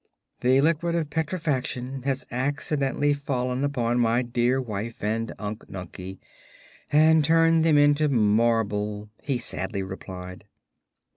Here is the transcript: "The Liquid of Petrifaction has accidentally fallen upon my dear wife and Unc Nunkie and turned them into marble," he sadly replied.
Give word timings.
"The 0.39 0.59
Liquid 0.61 0.95
of 0.95 1.11
Petrifaction 1.11 2.01
has 2.05 2.25
accidentally 2.31 3.13
fallen 3.13 3.63
upon 3.63 3.99
my 3.99 4.23
dear 4.23 4.59
wife 4.59 5.03
and 5.03 5.31
Unc 5.37 5.69
Nunkie 5.69 6.17
and 6.91 7.23
turned 7.23 7.63
them 7.63 7.77
into 7.77 8.09
marble," 8.09 9.11
he 9.21 9.37
sadly 9.37 9.83
replied. 9.83 10.45